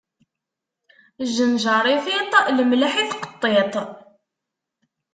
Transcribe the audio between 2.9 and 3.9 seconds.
i tqeṭṭiṭ.